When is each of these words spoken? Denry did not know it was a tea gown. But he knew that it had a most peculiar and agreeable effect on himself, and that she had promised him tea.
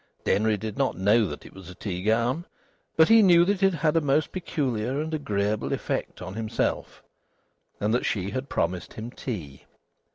Denry 0.23 0.57
did 0.57 0.79
not 0.79 0.97
know 0.97 1.29
it 1.43 1.53
was 1.53 1.69
a 1.69 1.75
tea 1.75 2.01
gown. 2.01 2.45
But 2.97 3.07
he 3.07 3.21
knew 3.21 3.45
that 3.45 3.61
it 3.61 3.75
had 3.75 3.95
a 3.95 4.01
most 4.01 4.31
peculiar 4.31 4.99
and 4.99 5.13
agreeable 5.13 5.73
effect 5.73 6.23
on 6.23 6.33
himself, 6.33 7.03
and 7.79 7.93
that 7.93 8.07
she 8.07 8.31
had 8.31 8.49
promised 8.49 8.93
him 8.93 9.11
tea. 9.11 9.65